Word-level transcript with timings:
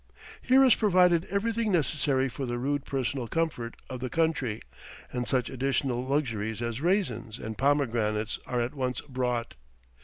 Here 0.41 0.63
is 0.65 0.73
provided 0.73 1.25
everything 1.29 1.71
necessary 1.71 2.27
for 2.27 2.47
the 2.47 2.57
rude 2.57 2.85
personal 2.85 3.27
comfort 3.27 3.75
of 3.87 3.99
the 3.99 4.09
country, 4.09 4.63
and 5.13 5.27
such 5.27 5.47
additional 5.47 6.03
luxuries 6.03 6.59
as 6.59 6.81
raisins 6.81 7.37
and 7.37 7.55
pomegranates 7.55 8.39
are 8.47 8.59
at 8.61 8.73
once 8.73 9.01
brought. 9.01 9.53